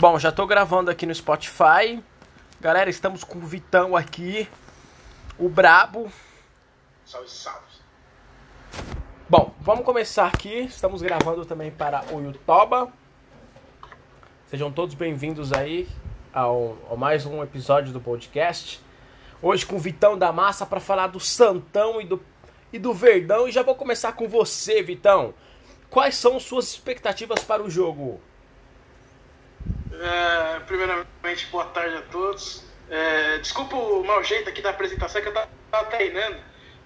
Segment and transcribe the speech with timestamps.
[0.00, 2.02] Bom, já tô gravando aqui no Spotify.
[2.58, 4.48] Galera, estamos com o Vitão aqui,
[5.38, 6.10] o Brabo.
[7.04, 7.66] Salve, salve.
[9.28, 10.60] Bom, vamos começar aqui.
[10.60, 12.90] Estamos gravando também para o YouTube.
[14.46, 15.86] Sejam todos bem-vindos aí
[16.32, 18.80] ao, ao, mais um episódio do podcast.
[19.42, 22.24] Hoje com o Vitão da Massa para falar do Santão e do,
[22.72, 23.46] e do Verdão.
[23.46, 25.34] E já vou começar com você, Vitão.
[25.90, 28.18] Quais são suas expectativas para o jogo?
[30.00, 32.64] É, primeiramente, boa tarde a todos.
[32.88, 36.38] É, desculpa o mau jeito aqui da apresentação, que eu tava treinando.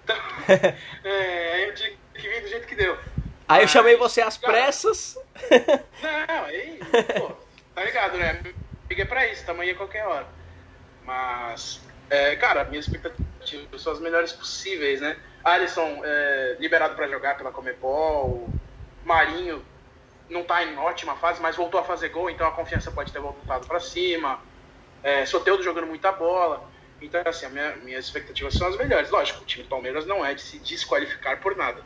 [0.03, 0.17] Então,
[1.03, 2.97] é, eu tinha que vir do jeito que deu.
[3.47, 5.17] Aí eu chamei você às cara, pressas.
[6.03, 6.79] Não, aí,
[7.17, 7.31] pô,
[7.73, 8.43] tá ligado, né?
[8.89, 10.27] Fiquei pra isso, tamanho a qualquer hora.
[11.05, 11.79] Mas,
[12.09, 15.15] é, cara, minhas expectativas são as melhores possíveis, né?
[15.41, 18.49] Alisson é, liberado para jogar pela Comebol,
[19.05, 19.63] Marinho
[20.29, 23.19] não está em ótima fase, mas voltou a fazer gol, então a confiança pode ter
[23.19, 24.39] voltado para cima.
[25.03, 26.67] É, Soteudo jogando muita bola.
[27.01, 29.09] Então, assim, minha, minhas expectativas são as melhores.
[29.11, 31.81] Lógico, o time do Palmeiras não é de se desqualificar por nada.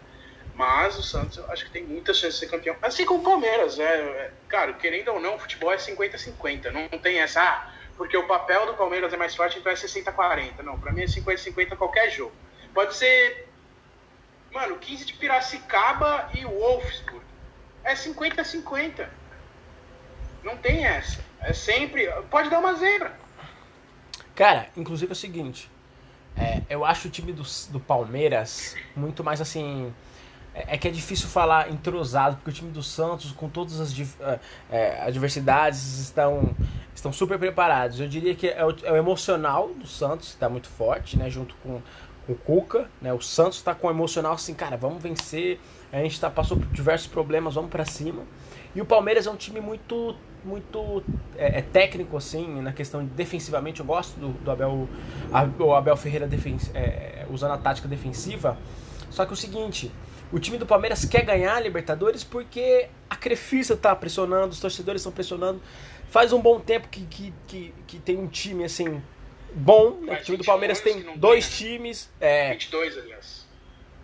[0.56, 2.76] Mas o Santos, eu acho que tem muita chance de ser campeão.
[2.82, 3.80] Assim como o Palmeiras.
[3.80, 6.72] É, é cara, querendo ou não, o futebol é 50-50.
[6.72, 9.76] Não, não, tem essa, ah, porque o papel do Palmeiras é mais forte, então é
[9.76, 10.62] 60-40.
[10.64, 12.34] Não, pra mim é 50-50 qualquer jogo.
[12.74, 13.50] Pode ser,
[14.52, 17.29] mano, 15 de Piracicaba e Wolfsburg
[17.84, 19.08] é 50-50.
[20.44, 21.20] Não tem essa.
[21.42, 22.10] É sempre.
[22.30, 23.14] Pode dar uma zebra.
[24.36, 25.70] Cara, inclusive é o seguinte.
[26.38, 29.94] É, eu acho o time do, do Palmeiras muito mais assim.
[30.54, 33.94] É, é, que é difícil falar entrosado, porque o time do Santos, com todas as
[34.20, 34.40] é,
[34.72, 36.56] é, adversidades, estão,
[36.96, 38.00] estão super preparados.
[38.00, 41.30] Eu diria que é o, é o emocional do Santos, está muito forte, né?
[41.30, 41.82] Junto com,
[42.26, 42.90] com o Cuca.
[43.02, 43.14] Né?
[43.14, 45.60] O Santos está com o emocional assim, cara, vamos vencer
[45.92, 48.24] a gente tá, passou por diversos problemas, vamos para cima.
[48.76, 51.04] E o Palmeiras é um time muito muito
[51.38, 54.88] é, é, técnico assim na questão de defensivamente eu gosto do, do Abel
[55.60, 58.58] o Abel Ferreira defen é, usando a tática defensiva
[59.10, 59.92] só que é o seguinte
[60.32, 65.02] o time do Palmeiras quer ganhar a Libertadores porque a Crefisa está pressionando os torcedores
[65.02, 65.62] estão pressionando
[66.10, 69.02] faz um bom tempo que, que, que, que tem um time assim
[69.54, 70.20] bom né?
[70.22, 71.78] o time do Palmeiras tem dois tem, né?
[71.78, 73.39] times é, 22 aliás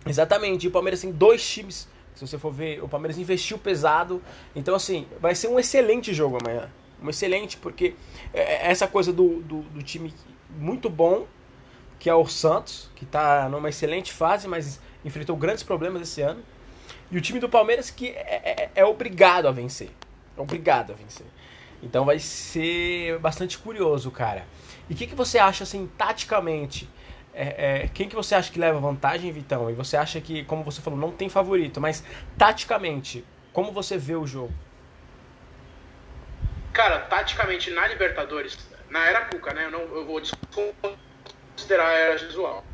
[0.06, 1.88] Exatamente, e o Palmeiras tem dois times.
[2.14, 4.22] Se você for ver, o Palmeiras investiu pesado.
[4.54, 6.70] Então, assim, vai ser um excelente jogo amanhã.
[7.02, 7.94] Um excelente, porque
[8.32, 10.14] é, é essa coisa do, do, do time
[10.50, 11.26] muito bom,
[11.98, 16.42] que é o Santos, que está numa excelente fase, mas enfrentou grandes problemas esse ano.
[17.10, 19.90] E o time do Palmeiras que é, é, é obrigado a vencer.
[20.36, 21.26] É obrigado a vencer.
[21.82, 24.46] Então vai ser bastante curioso, cara.
[24.88, 26.88] E o que, que você acha, assim, taticamente?
[27.38, 29.68] É, é, quem que você acha que leva vantagem, Vitão?
[29.68, 32.02] E você acha que, como você falou, não tem favorito, mas
[32.38, 34.54] taticamente, como você vê o jogo?
[36.72, 38.56] Cara, taticamente na Libertadores,
[38.88, 39.66] na era Cuca, né?
[39.66, 40.22] Eu, não, eu vou
[41.54, 42.64] considerar a era visual.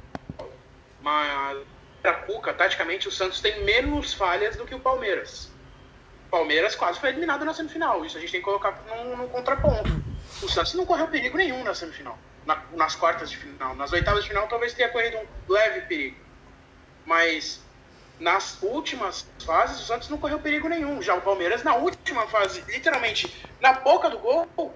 [1.01, 1.57] Mas
[2.05, 5.51] na era Cuca, taticamente, o Santos tem menos falhas do que o Palmeiras.
[6.29, 8.05] O Palmeiras quase foi eliminado na semifinal.
[8.05, 9.91] Isso a gente tem que colocar no, no contraponto.
[10.41, 12.17] O Santos não correu perigo nenhum na semifinal
[12.47, 13.75] na, nas quartas de final.
[13.75, 16.17] Nas oitavas de final talvez tenha corrido um leve perigo.
[17.05, 17.61] Mas
[18.19, 21.03] nas últimas fases o Santos não correu perigo nenhum.
[21.03, 24.75] Já o Palmeiras na última fase, literalmente na boca do gol,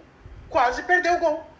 [0.48, 1.50] quase perdeu o gol.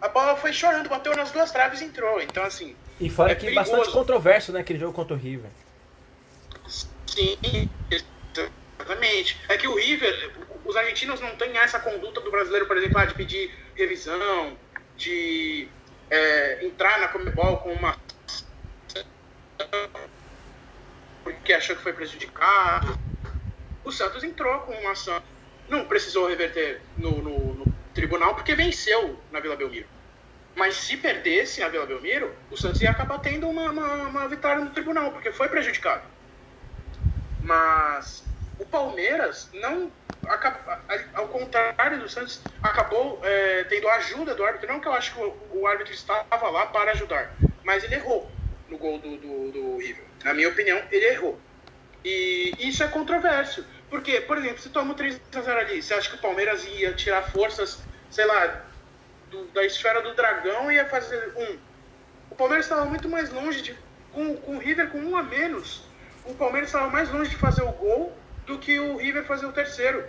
[0.00, 2.20] A bola foi chorando, bateu nas duas traves e entrou.
[2.20, 2.76] Então assim.
[2.98, 3.70] E fora é que perigoso.
[3.70, 5.50] bastante controverso, né, aquele jogo contra o River.
[7.06, 7.36] Sim,
[7.90, 9.38] exatamente.
[9.48, 10.32] É que o River,
[10.64, 14.56] os argentinos não têm essa conduta do brasileiro, por exemplo, ah, de pedir revisão,
[15.00, 15.66] de
[16.10, 17.98] é, entrar na Comebol com uma
[21.24, 22.98] porque achou que foi prejudicado.
[23.84, 25.22] O Santos entrou com uma ação,
[25.68, 29.86] não precisou reverter no, no, no tribunal porque venceu na Vila Belmiro.
[30.54, 34.62] Mas se perdesse na Vila Belmiro, o Santos ia acabar tendo uma, uma, uma vitória
[34.62, 36.02] no tribunal, porque foi prejudicado.
[37.42, 38.24] Mas
[38.58, 39.90] o Palmeiras não
[41.14, 44.68] ao contrário do Santos, acabou é, tendo a ajuda do árbitro.
[44.68, 47.34] Não que eu acho que o, o, árbitro estava lá para ajudar,
[47.64, 48.30] mas ele errou
[48.68, 50.04] no gol do, do, do River.
[50.24, 51.38] Na minha opinião, ele errou.
[52.04, 53.64] E isso é controverso.
[53.88, 56.92] Porque, por exemplo, se toma 3 a 0 ali, você acha que o Palmeiras ia
[56.92, 58.64] tirar forças, sei lá,
[59.30, 61.58] do, da esfera do dragão e ia fazer um?
[62.30, 63.76] O Palmeiras estava muito mais longe de.
[64.12, 65.82] Com, com o River com um a menos.
[66.24, 69.52] O Palmeiras estava mais longe de fazer o gol do que o River fazer o
[69.52, 70.04] terceiro.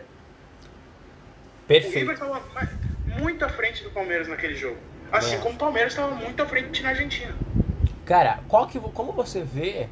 [1.67, 1.95] Perfeito.
[1.95, 2.69] O River estava
[3.19, 4.77] muito à frente do Palmeiras naquele jogo.
[5.11, 5.37] Assim é.
[5.39, 7.35] como o Palmeiras estava muito à frente na Argentina.
[8.05, 9.87] Cara, qual que, como você vê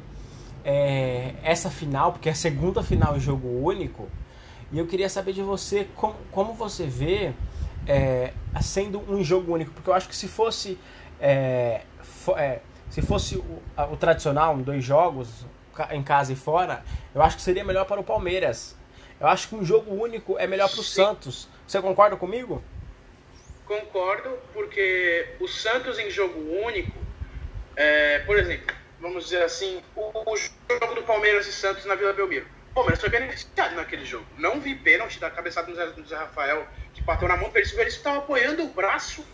[0.64, 4.08] é, essa final, porque é a segunda final em jogo único,
[4.72, 7.32] e eu queria saber de você como, como você vê
[7.86, 10.78] é, sendo um jogo único, porque eu acho que se fosse
[11.20, 11.82] é,
[12.36, 13.62] é, se fosse o,
[13.92, 15.46] o, tradicional, dois jogos
[15.90, 16.84] em casa e fora,
[17.14, 18.76] eu acho que seria melhor para o Palmeiras.
[19.20, 21.48] Eu acho que um jogo único é melhor para o Santos.
[21.66, 22.62] Você concorda comigo?
[23.66, 26.98] Concordo, porque o Santos em jogo único,
[27.76, 32.12] é, por exemplo, vamos dizer assim, o, o, jogo do Palmeiras e Santos na Vila
[32.12, 32.46] Belmiro.
[32.70, 34.26] O Palmeiras foi beneficiado naquele jogo.
[34.38, 37.76] Não vi pênalti da cabeçada do Zé, Rafael, que bateu na mão do Veríssimo.
[37.76, 39.24] O Veríssimo estava apoiando o braço.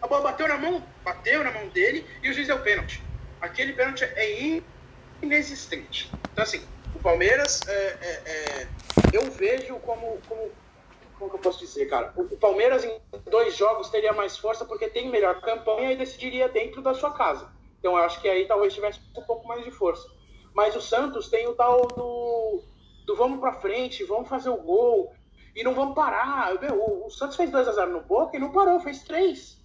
[0.00, 3.02] A bola bateu na mão, bateu na mão dele e o juiz deu pênalti.
[3.40, 4.40] Aquele pênalti é
[5.22, 6.10] inexistente.
[6.32, 6.62] Então, assim,
[6.94, 8.68] o Palmeiras, é, é, é,
[9.12, 10.50] eu vejo como, como
[11.22, 12.12] como que eu posso dizer, cara?
[12.16, 16.82] O, Palmeiras em dois jogos teria mais força porque tem melhor campanha e decidiria dentro
[16.82, 17.48] da sua casa.
[17.78, 20.08] Então eu acho que aí talvez tivesse um pouco mais de força.
[20.52, 22.62] Mas o Santos tem o tal do,
[23.06, 25.12] do vamos pra frente, vamos fazer o gol
[25.54, 26.60] e não vamos parar.
[26.60, 29.62] Meu, o, o Santos fez 2 a 0 no Boca e não parou, fez 3.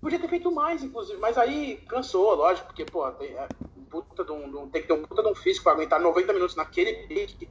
[0.00, 3.48] Podia ter feito mais, inclusive, mas aí cansou, lógico, porque, pô, tem, é,
[3.88, 6.56] puta de um, tem que ter um puta de um físico para aguentar 90 minutos
[6.56, 7.48] naquele pique.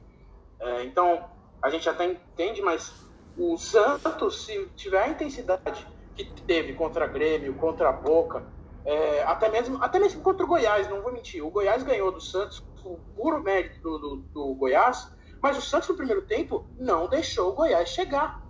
[0.60, 1.24] É, então,
[1.62, 2.92] a gente até entende, mas
[3.36, 5.86] o Santos, se tiver a intensidade
[6.16, 8.44] que teve contra Grêmio, contra a Boca,
[8.84, 12.20] é, até, mesmo, até mesmo contra o Goiás, não vou mentir, o Goiás ganhou do
[12.20, 17.08] Santos com puro mérito do, do, do Goiás, mas o Santos no primeiro tempo não
[17.08, 18.42] deixou o Goiás chegar.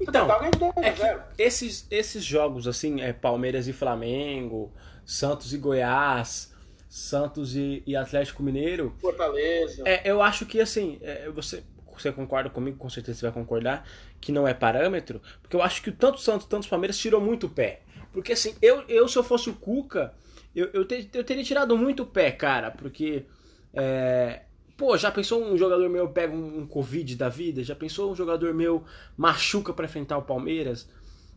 [0.00, 0.28] Então,
[0.76, 4.72] é que esses, esses jogos assim, é Palmeiras e Flamengo,
[5.04, 6.53] Santos e Goiás,
[6.94, 8.94] Santos e, e Atlético Mineiro.
[9.00, 9.82] Fortaleza.
[9.84, 13.84] É, eu acho que assim, é, você você concorda comigo, com certeza você vai concordar,
[14.20, 17.20] que não é parâmetro, porque eu acho que tanto o Santos, tanto o Palmeiras tirou
[17.20, 17.82] muito o pé.
[18.12, 20.14] Porque assim, eu, eu se eu fosse o Cuca,
[20.54, 23.24] eu, eu, ter, eu teria tirado muito o pé, cara, porque.
[23.72, 24.42] É,
[24.76, 27.64] pô, já pensou um jogador meu pega um, um Covid da vida?
[27.64, 28.84] Já pensou um jogador meu
[29.16, 30.88] machuca para enfrentar o Palmeiras?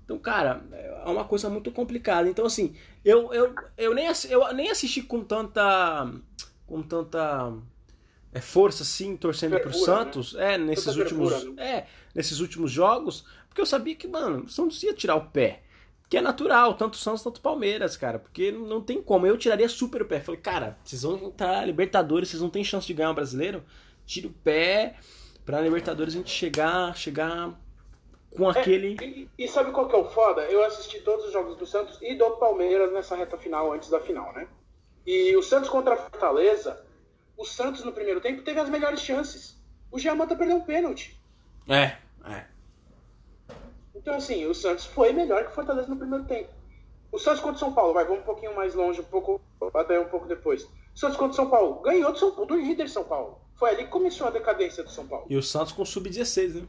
[0.07, 2.29] Então, cara, é uma coisa muito complicada.
[2.29, 2.73] Então, assim,
[3.03, 6.09] eu, eu, eu, nem, eu nem assisti com tanta.
[6.65, 7.53] com tanta
[8.31, 10.53] é, força assim torcendo pro Santos, né?
[10.53, 11.61] é, nesses últimos, né?
[11.61, 15.63] é, nesses últimos jogos, porque eu sabia que, mano, o Santos ia tirar o pé.
[16.09, 19.27] Que é natural, tanto o Santos quanto o Palmeiras, cara, porque não tem como.
[19.27, 20.21] Eu tiraria super o pé.
[20.21, 23.61] Falei, cara, vocês vão entrar Libertadores, vocês não têm chance de ganhar o um brasileiro.
[24.05, 24.95] Tira o pé
[25.45, 27.59] pra Libertadores a gente chegar, chegar
[28.35, 28.97] com é, aquele.
[28.99, 30.41] É, e, e, sabe qual que é o foda?
[30.43, 33.99] Eu assisti todos os jogos do Santos e do Palmeiras nessa reta final, antes da
[33.99, 34.47] final, né?
[35.05, 36.85] E o Santos contra a Fortaleza,
[37.37, 39.57] o Santos no primeiro tempo teve as melhores chances.
[39.91, 41.17] O Giamanta perdeu um pênalti.
[41.67, 41.97] É,
[42.29, 42.45] é.
[43.95, 46.49] Então, assim, o Santos foi melhor que o Fortaleza no primeiro tempo.
[47.11, 49.41] O Santos contra o São Paulo, vai, vamos um pouquinho mais longe, um pouco,
[49.73, 50.63] até um pouco depois.
[50.63, 50.69] O
[50.99, 53.39] Santos contra o São Paulo, ganhou do, São, do líder São Paulo.
[53.55, 55.25] Foi ali que começou a decadência do São Paulo.
[55.29, 56.67] E o Santos com sub-16, né?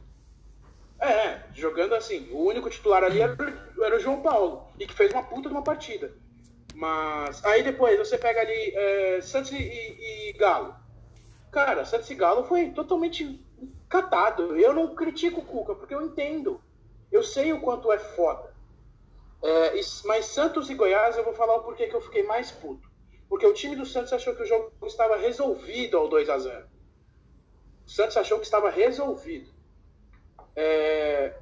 [0.99, 2.29] É, jogando assim.
[2.31, 3.35] O único titular ali era,
[3.81, 6.11] era, o João Paulo, e que fez uma puta de uma partida.
[6.75, 10.75] Mas aí depois você pega ali é, Santos e, e, Galo.
[11.51, 13.43] Cara, Santos e Galo foi totalmente
[13.87, 14.55] catado.
[14.57, 16.61] Eu não critico o Cuca, porque eu entendo.
[17.11, 18.53] Eu sei o quanto é foda.
[19.41, 22.87] É, mas Santos e Goiás, eu vou falar o porquê que eu fiquei mais puto.
[23.27, 26.67] Porque o time do Santos achou que o jogo estava resolvido ao 2 a 0
[27.85, 29.49] O Santos achou que estava resolvido.
[30.61, 31.33] É,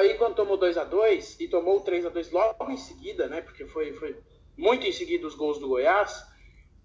[0.00, 3.40] Aí quando tomou 2 a 2 e tomou 3 a 2 logo em seguida, né?
[3.40, 4.18] Porque foi, foi
[4.56, 6.24] muito em seguida os gols do Goiás.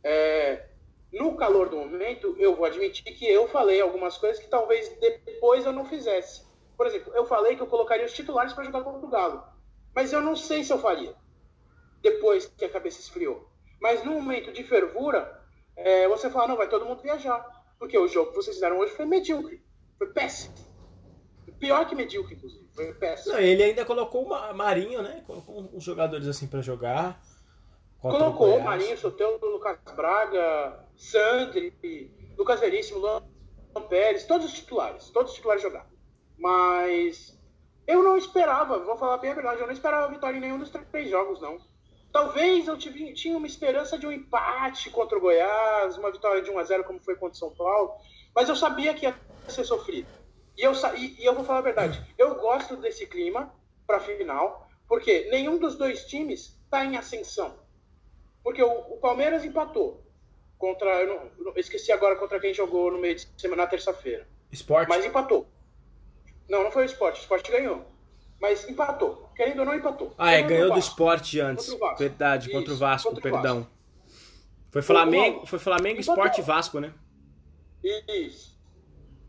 [0.03, 0.67] É,
[1.13, 5.65] no calor do momento, eu vou admitir que eu falei algumas coisas que talvez depois
[5.65, 6.43] eu não fizesse.
[6.75, 9.43] Por exemplo, eu falei que eu colocaria os titulares para jogar contra o Galo.
[9.95, 11.15] Mas eu não sei se eu faria.
[12.01, 13.49] Depois que a cabeça esfriou.
[13.79, 15.41] Mas no momento de fervura,
[15.75, 17.45] é, você fala, não, vai todo mundo viajar.
[17.79, 19.63] Porque o jogo que vocês fizeram hoje foi medíocre.
[19.97, 20.64] Foi péssimo.
[21.59, 22.67] Pior que medíocre, inclusive.
[22.73, 23.33] Foi péssimo.
[23.33, 25.23] Não, ele ainda colocou o Marinho, né?
[25.25, 27.21] Colocou uns jogadores assim para jogar.
[27.99, 33.21] Colocou o Marinho, Soteldo, Lucas Braga, Sandri, Lucas Veríssimo, Luan
[33.89, 35.09] Pérez, todos os titulares.
[35.09, 35.87] Todos os titulares jogaram.
[36.37, 37.35] Mas
[37.87, 40.69] eu não esperava, vou falar bem a verdade, eu não esperava vitória em nenhum dos
[40.69, 41.57] três jogos, não.
[42.11, 46.49] Talvez eu tive, tinha uma esperança de um empate contra o Goiás, uma vitória de
[46.49, 47.93] 1 a 0 como foi contra o São Paulo,
[48.33, 49.15] mas eu sabia que ia
[49.47, 50.07] ser sofrido.
[50.57, 53.53] E eu, e, e eu vou falar a verdade, eu gosto desse clima
[53.85, 57.55] para final, porque nenhum dos dois times está em ascensão.
[58.43, 60.03] Porque o, o Palmeiras empatou
[60.57, 64.27] contra, eu, não, eu esqueci agora contra quem jogou no meio de semana, na terça-feira.
[64.51, 64.87] Esporte?
[64.87, 65.47] Mas empatou.
[66.47, 67.85] Não, não foi o esporte, o esporte ganhou.
[68.39, 69.29] Mas empatou.
[69.35, 70.13] Querendo ou não, empatou.
[70.17, 71.75] Ah, é, ganhou do esporte antes.
[71.97, 73.61] Verdade, contra o Vasco, contra o Vasco perdão.
[73.61, 73.75] Vasco.
[74.71, 76.93] Foi Flamengo, foi Flamengo Esporte Vasco, né?
[77.81, 78.59] Isso.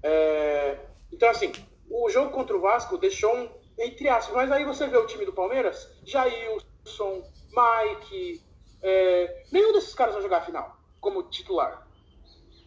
[0.03, 0.77] É,
[1.13, 1.53] então, assim,
[1.89, 3.49] o jogo contra o Vasco deixou um,
[3.79, 8.43] entre aspas, mas aí você vê o time do Palmeiras, Jailson, Mike,
[8.83, 11.87] é, nenhum desses caras vai jogar a final como titular.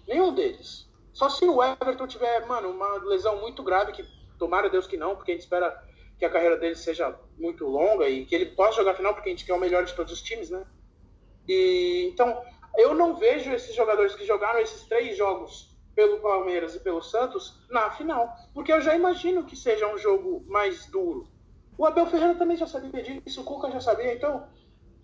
[0.07, 0.89] Nenhum deles.
[1.13, 4.05] Só se o Everton tiver, mano, uma lesão muito grave, que
[4.37, 5.83] tomara Deus que não, porque a gente espera
[6.17, 9.29] que a carreira dele seja muito longa e que ele possa jogar a final, porque
[9.29, 10.65] a gente quer o melhor de todos os times, né?
[11.47, 12.41] E, então,
[12.77, 15.68] eu não vejo esses jogadores que jogaram esses três jogos
[15.99, 20.45] pelo Palmeiras e pelo Santos na final, porque eu já imagino que seja um jogo
[20.47, 21.27] mais duro.
[21.77, 24.47] O Abel Ferreira também já sabia disso, o Cuca já sabia, então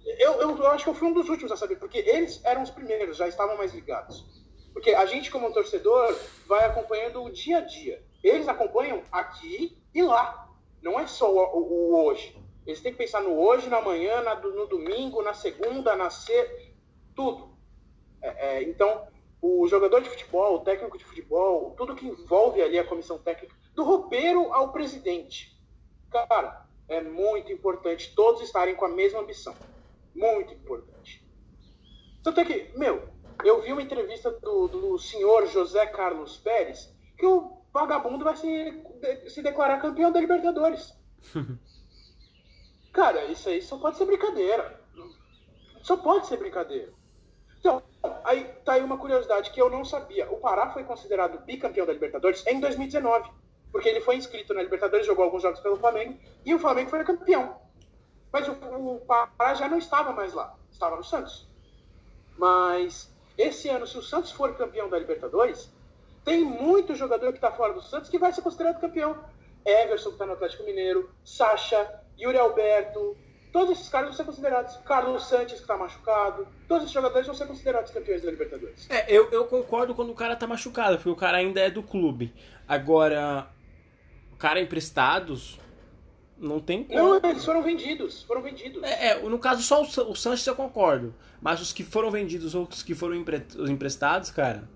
[0.06, 2.64] eu, eu, eu, acho que eu fui um dos últimos a saber, porque eles eram
[2.64, 4.24] os primeiros, já estavam mais ligados.
[4.72, 8.02] Porque a gente, como torcedor, vai acompanhando o dia a dia.
[8.24, 10.50] Eles acompanham aqui e lá.
[10.82, 12.38] Não é só o, o, o hoje.
[12.66, 16.56] Eles têm que pensar no hoje, na manhã, na, no domingo, na segunda, na sexta,
[17.14, 17.50] tudo.
[18.22, 22.80] É, é, então, o jogador de futebol, o técnico de futebol, tudo que envolve ali
[22.80, 25.56] a comissão técnica, do roupeiro ao presidente.
[26.10, 29.56] Cara, é muito importante todos estarem com a mesma ambição.
[30.14, 31.26] Muito importante.
[32.24, 33.08] Tanto é que, meu,
[33.44, 38.84] eu vi uma entrevista do, do senhor José Carlos Pérez que o vagabundo vai se,
[39.28, 40.94] se declarar campeão da Libertadores.
[42.92, 44.82] Cara, isso aí só pode ser brincadeira.
[45.82, 46.94] Só pode ser brincadeira.
[47.60, 47.84] Então,
[48.24, 50.30] aí tá aí uma curiosidade que eu não sabia.
[50.32, 53.30] O Pará foi considerado bicampeão da Libertadores em 2019.
[53.72, 57.04] Porque ele foi inscrito na Libertadores, jogou alguns jogos pelo Flamengo, e o Flamengo foi
[57.04, 57.60] campeão.
[58.32, 61.48] Mas o, o Pará já não estava mais lá, estava no Santos.
[62.38, 65.70] Mas esse ano, se o Santos for campeão da Libertadores,
[66.24, 69.18] tem muito jogador que está fora do Santos que vai ser considerado campeão.
[69.66, 73.18] Everson, que está no Atlético Mineiro, Sacha, Yuri Alberto,
[73.56, 74.76] todos esses caras vão ser considerados.
[74.84, 78.86] Carlos Santos, que está machucado, todos esses jogadores vão ser considerados campeões da Libertadores.
[78.90, 81.82] É, eu, eu concordo quando o cara está machucado, porque o cara ainda é do
[81.82, 82.34] clube.
[82.68, 83.48] Agora,
[84.34, 85.58] o cara emprestados,
[86.38, 87.00] não tem como.
[87.00, 88.24] Não, eles foram vendidos.
[88.24, 88.84] Foram vendidos.
[88.84, 91.16] É, é no caso, só o, o Sanches eu concordo.
[91.42, 94.68] Mas os que foram vendidos ou os que foram empre, os emprestados, cara.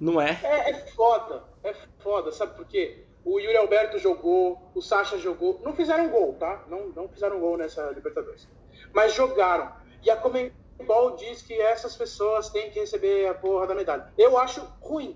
[0.00, 0.36] Não é.
[0.42, 0.70] é.
[0.70, 1.44] É foda.
[1.62, 3.04] É foda, sabe por quê?
[3.28, 5.60] O Yuri Alberto jogou, o Sacha jogou.
[5.62, 6.64] Não fizeram gol, tá?
[6.66, 8.48] Não, não fizeram gol nessa Libertadores.
[8.94, 9.70] Mas jogaram.
[10.02, 14.10] E a Comembol diz que essas pessoas têm que receber a porra da medalha.
[14.16, 15.14] Eu acho ruim.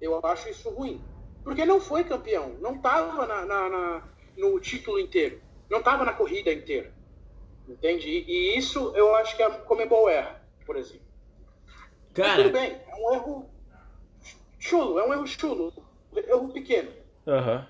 [0.00, 1.04] Eu acho isso ruim.
[1.42, 2.56] Porque não foi campeão.
[2.62, 4.02] Não tava na, na, na
[4.38, 5.38] no título inteiro.
[5.68, 6.94] Não estava na corrida inteira.
[7.68, 8.08] Entende?
[8.08, 11.04] E, e, isso eu acho que a Comebol erra, por exemplo.
[12.14, 12.28] Cara...
[12.28, 13.50] Mas tudo bem, é um erro
[14.58, 15.74] chulo, é um erro chulo.
[16.16, 17.03] Erro pequeno.
[17.26, 17.64] Uhum.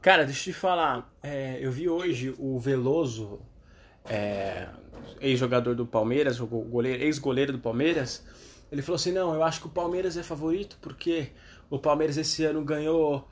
[0.00, 1.12] Cara, deixa eu te falar.
[1.22, 3.40] É, eu vi hoje o Veloso,
[4.04, 4.68] é,
[5.20, 6.38] ex-jogador do Palmeiras,
[7.00, 8.24] ex-goleiro do Palmeiras.
[8.70, 11.30] Ele falou assim: não, eu acho que o Palmeiras é favorito porque
[11.70, 13.28] o Palmeiras esse ano ganhou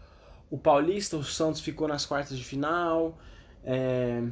[0.50, 3.18] o Paulista, o Santos ficou nas quartas de final.
[3.64, 4.22] É,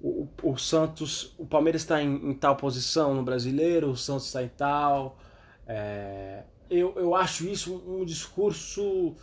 [0.00, 4.42] o, o, Santos, o Palmeiras está em, em, tal posição no brasileiro, o Santos está
[4.42, 5.18] em tal.
[5.66, 9.14] É, eu, eu acho isso um, discurso.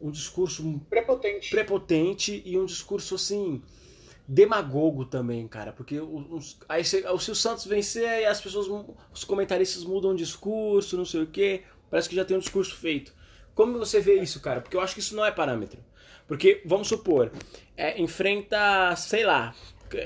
[0.00, 1.50] Um discurso prepotente.
[1.50, 3.62] prepotente e um discurso assim
[4.26, 8.68] demagogo também, cara, porque os, aí se, o Santos vencer, aí as pessoas,
[9.12, 12.76] os comentaristas mudam o discurso, não sei o que, parece que já tem um discurso
[12.76, 13.12] feito.
[13.56, 14.60] Como você vê isso, cara?
[14.60, 15.80] Porque eu acho que isso não é parâmetro.
[16.28, 17.32] Porque, vamos supor,
[17.76, 19.52] é, enfrenta, sei lá,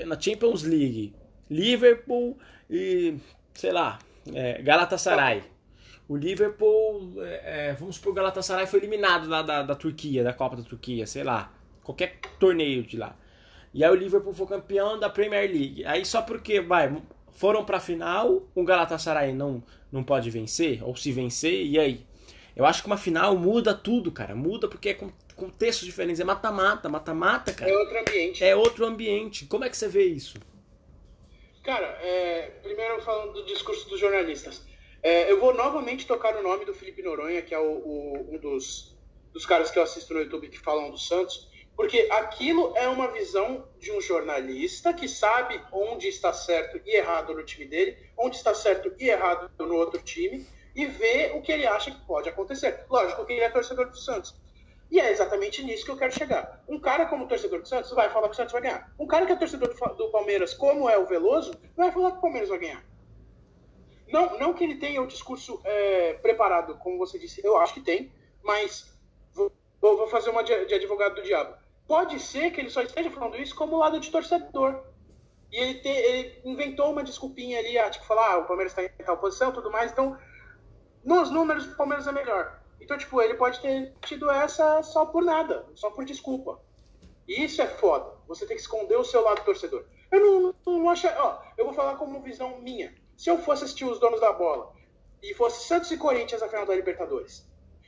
[0.07, 1.13] na Champions League,
[1.47, 2.35] Liverpool
[2.67, 3.15] e,
[3.53, 3.99] sei lá,
[4.33, 5.43] é, Galatasaray.
[6.07, 10.33] O Liverpool, é, é vamos supor, o Galatasaray foi eliminado da, da, da Turquia, da
[10.33, 11.51] Copa da Turquia, sei lá,
[11.83, 13.15] qualquer torneio de lá.
[13.73, 15.83] E aí o Liverpool foi campeão da Premier League.
[15.85, 16.95] Aí só porque, vai,
[17.31, 22.05] foram pra final, o Galatasaray não, não pode vencer, ou se vencer, e aí?
[22.55, 24.33] Eu acho que uma final muda tudo, cara.
[24.33, 24.97] Muda porque é
[25.35, 26.21] contextos diferentes.
[26.21, 27.69] É mata-mata, mata-mata, cara.
[27.69, 28.43] É outro ambiente.
[28.43, 29.45] É outro ambiente.
[29.45, 30.37] Como é que você vê isso?
[31.61, 34.65] Cara, é, primeiro falando do discurso dos jornalistas.
[35.05, 38.39] É, eu vou novamente tocar o nome do Felipe Noronha, que é o, o, um
[38.39, 38.97] dos,
[39.31, 43.09] dos caras que eu assisto no YouTube que falam do Santos, porque aquilo é uma
[43.09, 48.35] visão de um jornalista que sabe onde está certo e errado no time dele, onde
[48.35, 50.43] está certo e errado no outro time,
[50.75, 52.83] e ver o que ele acha que pode acontecer.
[52.89, 54.33] Lógico que ele é torcedor do Santos.
[54.89, 56.63] E é exatamente nisso que eu quero chegar.
[56.67, 58.91] Um cara como torcedor do Santos vai falar que o Santos vai ganhar.
[58.97, 62.21] Um cara que é torcedor do Palmeiras, como é o Veloso, vai falar que o
[62.21, 62.94] Palmeiras vai ganhar.
[64.07, 67.81] Não, não que ele tenha o discurso é, preparado, como você disse, eu acho que
[67.81, 68.11] tem,
[68.43, 68.93] mas
[69.33, 71.55] vou, vou fazer uma de, de, advogado do diabo.
[71.87, 74.83] Pode ser que ele só esteja falando isso como lado de torcedor.
[75.51, 78.83] E ele, te, ele inventou uma desculpinha ali, ah, tipo, falar, ah, o Palmeiras está
[78.83, 80.17] em tal posição tudo mais, então
[81.03, 82.59] nos números, o Palmeiras é melhor.
[82.81, 86.59] Então, tipo, ele pode ter tido essa só por nada, só por desculpa.
[87.27, 88.11] E isso é foda.
[88.27, 89.85] Você tem que esconder o seu lado torcedor.
[90.11, 91.07] Eu não, não, não acho.
[91.07, 92.93] Ó, eu vou falar como visão minha.
[93.15, 94.73] Se eu fosse assistir os donos da bola
[95.21, 97.45] e fosse Santos e Corinthians na final da Libertadores,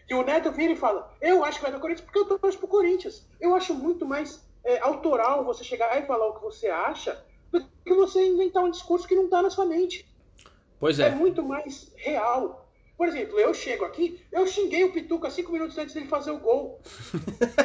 [0.09, 2.57] e o Neto vira e fala: Eu acho que vai dar Corinthians porque eu torço
[2.57, 3.27] pro Corinthians.
[3.39, 7.61] Eu acho muito mais é, autoral você chegar e falar o que você acha do
[7.85, 10.07] que você inventar um discurso que não tá na sua mente.
[10.79, 11.07] Pois é.
[11.07, 12.65] É muito mais real.
[12.97, 16.39] Por exemplo, eu chego aqui, eu xinguei o Pituca cinco minutos antes dele fazer o
[16.39, 16.81] gol.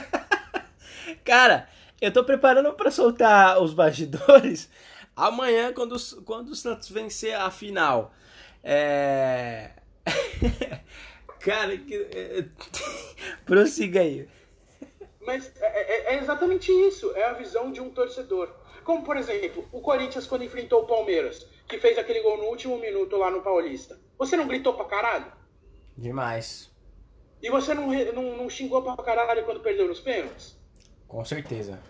[1.25, 1.69] Cara,
[2.01, 4.69] eu tô preparando para soltar os bastidores
[5.17, 8.13] amanhã quando, quando o Santos vencer a final.
[8.63, 9.71] É.
[11.41, 11.95] Cara, que.
[11.95, 12.45] É,
[13.45, 14.29] prossiga aí.
[15.21, 17.13] Mas é, é, é, exatamente isso.
[17.17, 18.53] É a visão de um torcedor.
[18.85, 22.79] Como, por exemplo, o Corinthians quando enfrentou o Palmeiras, que fez aquele gol no último
[22.79, 24.01] minuto lá no Paulista.
[24.19, 25.33] Você não gritou pra caralho?
[25.97, 26.71] Demais.
[27.41, 30.57] E você não, não, não xingou pra caralho quando perdeu nos pênaltis?
[31.07, 31.81] Com certeza.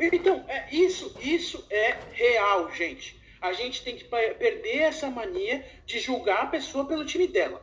[0.00, 3.20] Então, é, isso, isso é real, gente.
[3.40, 7.62] A gente tem que perder essa mania de julgar a pessoa pelo time dela.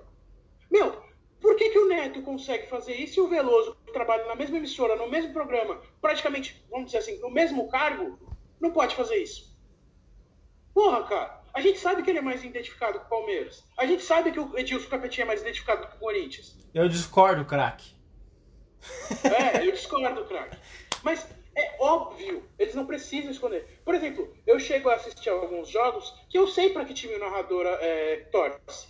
[0.69, 1.01] Meu,
[1.41, 4.57] por que, que o Neto consegue fazer isso e o Veloso, que trabalha na mesma
[4.57, 8.19] emissora, no mesmo programa, praticamente, vamos dizer assim, no mesmo cargo,
[8.59, 9.51] não pode fazer isso?
[10.73, 11.41] Porra, cara.
[11.53, 13.63] A gente sabe que ele é mais identificado com o Palmeiras.
[13.77, 16.55] A gente sabe que o Edilson Capetinho é mais identificado com o Corinthians.
[16.73, 17.93] Eu discordo, craque.
[19.23, 20.57] É, eu discordo, craque.
[21.03, 23.81] Mas é óbvio, eles não precisam esconder.
[23.83, 27.19] Por exemplo, eu chego a assistir alguns jogos que eu sei para que time o
[27.19, 28.87] narrador é, torce.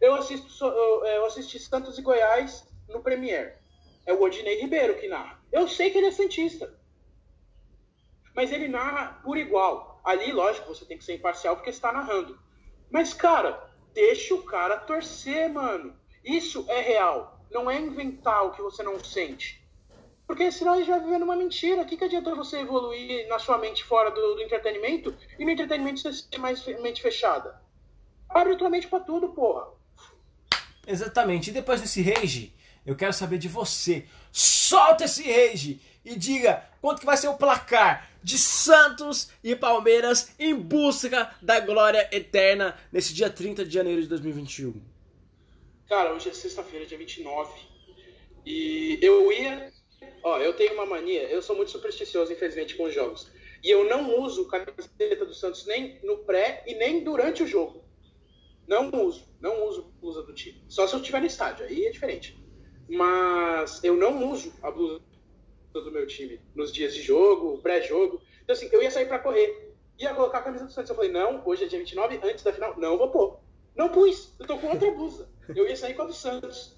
[0.00, 3.58] Eu assisto, eu assisti Santos e Goiás no Premier.
[4.06, 5.38] É o Odinei Ribeiro que narra.
[5.50, 6.72] Eu sei que ele é santista.
[8.34, 10.00] Mas ele narra por igual.
[10.04, 12.38] Ali, lógico, você tem que ser imparcial porque está narrando.
[12.90, 15.94] Mas, cara, deixa o cara torcer, mano.
[16.24, 17.40] Isso é real.
[17.50, 19.57] Não é inventar o que você não sente.
[20.28, 21.80] Porque senão a gente vai viver numa mentira.
[21.80, 25.50] O que, que adianta você evoluir na sua mente fora do, do entretenimento e no
[25.50, 27.58] entretenimento você ser mais mente fechada?
[28.28, 29.68] Abre tua mente pra tudo, porra.
[30.86, 31.48] Exatamente.
[31.48, 34.04] E depois desse rage, eu quero saber de você.
[34.30, 40.34] Solta esse rage e diga quanto que vai ser o placar de Santos e Palmeiras
[40.38, 44.78] em busca da glória eterna nesse dia 30 de janeiro de 2021.
[45.88, 47.50] Cara, hoje é sexta-feira, dia 29.
[48.44, 49.72] E eu ia.
[50.22, 53.30] Ó, eu tenho uma mania, eu sou muito supersticioso, infelizmente, com os jogos.
[53.62, 57.84] E eu não uso camiseta do Santos nem no pré e nem durante o jogo.
[58.66, 60.62] Não uso, não uso blusa do time.
[60.68, 62.38] Só se eu estiver no estádio, aí é diferente.
[62.88, 65.00] Mas eu não uso a blusa
[65.72, 68.20] do meu time nos dias de jogo, pré-jogo.
[68.42, 69.74] Então, assim, eu ia sair para correr.
[69.98, 70.90] Ia colocar a camisa do Santos.
[70.90, 73.40] Eu falei, não, hoje é dia 29, antes da final, não vou pôr.
[73.74, 75.28] Não pus, eu tô com outra blusa.
[75.54, 76.76] Eu ia sair com a do Santos.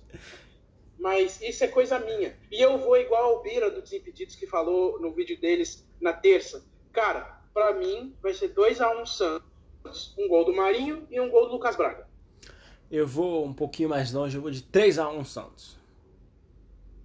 [1.00, 2.36] Mas isso é coisa minha.
[2.50, 6.62] E eu vou igual o Bira do Desimpedidos que falou no vídeo deles na terça.
[6.92, 11.18] Cara, para mim vai ser 2 a 1 um Santos um gol do Marinho e
[11.18, 12.06] um gol do Lucas Braga.
[12.90, 15.80] Eu vou um pouquinho mais longe, eu vou de 3 a 1 Santos.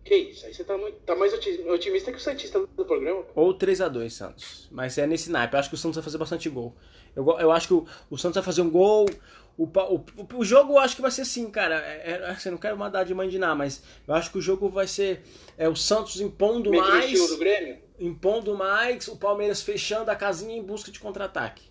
[0.03, 3.25] Que isso, aí você tá, muito, tá mais otimista que o Santista do programa.
[3.34, 4.67] Ou 3 a 2 Santos.
[4.71, 5.55] Mas é nesse naipe.
[5.55, 6.75] Eu acho que o Santos vai fazer bastante gol.
[7.15, 9.08] Eu, eu acho que o, o Santos vai fazer um gol.
[9.57, 11.75] O, o, o, jogo eu acho que vai ser assim, cara.
[11.75, 14.85] É, é, assim, não quero mandar de mandinar, mas eu acho que o jogo vai
[14.85, 15.23] ser
[15.57, 17.27] é, o Santos impondo Meio mais.
[17.29, 17.77] Do Grêmio?
[17.97, 21.63] Impondo mais, o Palmeiras fechando a casinha em busca de contra-ataque.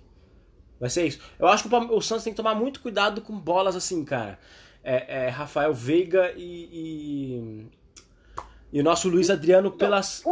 [0.81, 1.21] Vai ser isso.
[1.39, 4.39] Eu acho que o, o Santos tem que tomar muito cuidado com bolas assim, cara.
[4.83, 7.67] É, é Rafael Veiga e, e,
[8.73, 10.23] e, o nosso Luiz Adriano pelas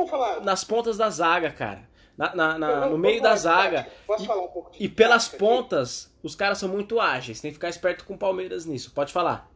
[0.43, 1.89] nas pontas da zaga, cara.
[2.17, 3.89] Na, na, na no meio da zaga.
[4.07, 6.27] Posso e, falar um pouco E pelas pontas, aqui?
[6.27, 7.41] os caras são muito ágeis.
[7.41, 8.93] Tem que ficar esperto com o Palmeiras nisso.
[8.93, 9.51] Pode falar.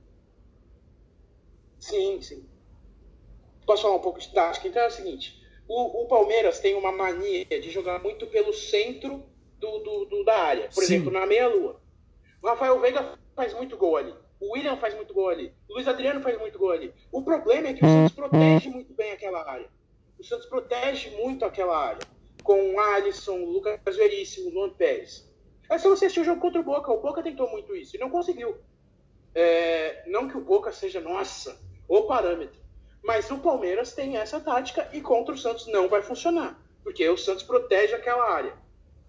[1.79, 2.45] Sim, sim.
[3.66, 4.66] Posso falar um pouco de tática?
[4.66, 9.25] Então é o seguinte: o, o Palmeiras tem uma mania de jogar muito pelo centro
[9.59, 10.69] do, do, do da área.
[10.69, 10.95] Por Sim.
[10.95, 11.81] exemplo, na meia-lua.
[12.42, 14.14] O Rafael Veiga faz muito gol ali.
[14.38, 15.53] O William faz muito gol ali.
[15.69, 16.92] O Luiz Adriano faz muito gol ali.
[17.11, 19.69] O problema é que o Santos protege muito bem aquela área.
[20.19, 22.07] O Santos protege muito aquela área.
[22.46, 25.28] Com Alisson, Lucas Veríssimo, Luan Pérez.
[25.68, 26.92] É só você assistir o jogo contra o Boca.
[26.92, 28.56] O Boca tentou muito isso e não conseguiu.
[29.35, 32.61] É, não que o Boca seja, nossa, o parâmetro.
[33.02, 36.56] Mas o Palmeiras tem essa tática e contra o Santos não vai funcionar.
[36.85, 38.54] Porque o Santos protege aquela área.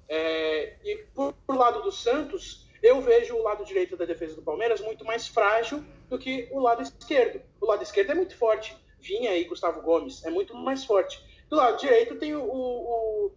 [0.10, 4.42] É, e por, por lado do Santos, eu vejo o lado direito da defesa do
[4.42, 7.40] Palmeiras muito mais frágil do que o lado esquerdo.
[7.62, 8.76] O lado esquerdo é muito forte.
[9.00, 11.24] Vinha aí Gustavo Gomes, é muito mais forte.
[11.50, 13.32] Do lado direito tem o, o, o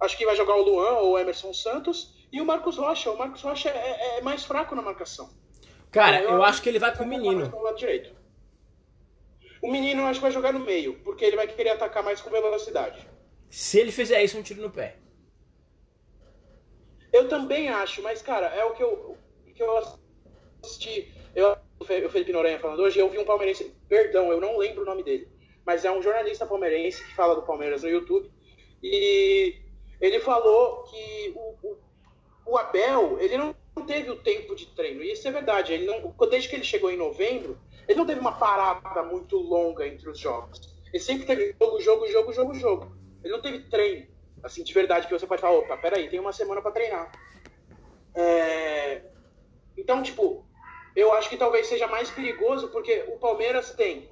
[0.00, 3.10] acho que vai jogar o Luan ou o Emerson Santos e o Marcos Rocha.
[3.10, 5.28] O Marcos Rocha é, é mais fraco na marcação.
[5.90, 7.50] Cara, eu, eu acho que ele vai com o menino.
[7.62, 8.14] lado direito.
[9.60, 12.30] O menino acho que vai jogar no meio, porque ele vai querer atacar mais com
[12.30, 13.08] velocidade.
[13.50, 14.96] Se ele fizer isso, é um tiro no pé.
[17.12, 19.96] Eu também acho, mas, cara, é o que eu, o que eu
[20.62, 21.12] assisti.
[21.34, 23.74] Eu, o Felipe Noronha falando hoje, eu vi um palmeirense.
[23.88, 25.28] Perdão, eu não lembro o nome dele.
[25.68, 28.30] Mas é um jornalista palmeirense que fala do Palmeiras no YouTube.
[28.82, 29.54] E
[30.00, 31.78] ele falou que o, o,
[32.46, 33.54] o Abel, ele não
[33.86, 35.04] teve o tempo de treino.
[35.04, 35.74] E isso é verdade.
[35.74, 39.86] Ele não, desde que ele chegou em novembro, ele não teve uma parada muito longa
[39.86, 40.74] entre os jogos.
[40.90, 42.96] Ele sempre teve jogo, jogo, jogo, jogo, jogo.
[43.22, 44.06] Ele não teve treino,
[44.42, 47.12] assim, de verdade, que você pode falar, opa, peraí, tem uma semana para treinar.
[48.14, 49.02] É...
[49.76, 50.46] Então, tipo,
[50.96, 54.08] eu acho que talvez seja mais perigoso, porque o Palmeiras tem,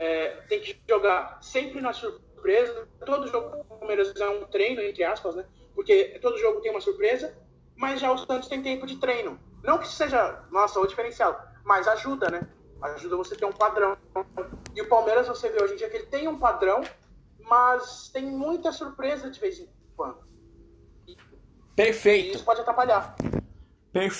[0.00, 2.88] é, tem que jogar sempre na surpresa.
[3.04, 5.44] Todo jogo do Palmeiras é um treino, entre aspas, né?
[5.74, 7.36] Porque todo jogo tem uma surpresa,
[7.76, 9.38] mas já o Santos tem tempo de treino.
[9.62, 12.48] Não que seja, nossa, o diferencial, mas ajuda, né?
[12.80, 13.96] Ajuda você a ter um padrão.
[14.74, 16.80] E o Palmeiras, você vê hoje em dia que ele tem um padrão,
[17.38, 20.18] mas tem muita surpresa de vez em quando.
[21.76, 22.28] Perfeito.
[22.28, 23.14] E isso pode atrapalhar.
[23.92, 24.14] Perfeito.